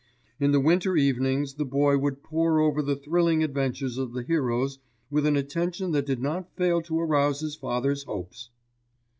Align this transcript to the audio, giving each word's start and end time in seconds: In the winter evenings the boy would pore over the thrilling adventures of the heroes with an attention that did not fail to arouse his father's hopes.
In 0.39 0.51
the 0.51 0.59
winter 0.59 0.95
evenings 0.97 1.53
the 1.53 1.63
boy 1.63 1.95
would 1.95 2.23
pore 2.23 2.59
over 2.59 2.81
the 2.81 2.95
thrilling 2.95 3.43
adventures 3.43 3.99
of 3.99 4.13
the 4.13 4.23
heroes 4.23 4.79
with 5.11 5.27
an 5.27 5.35
attention 5.37 5.91
that 5.91 6.07
did 6.07 6.23
not 6.23 6.55
fail 6.57 6.81
to 6.81 6.99
arouse 6.99 7.41
his 7.41 7.55
father's 7.55 8.01
hopes. 8.05 8.49